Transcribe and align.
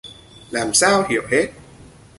Làm 0.51 0.73
sao 0.73 1.07
hiểu 1.09 1.21
hết 1.31 1.47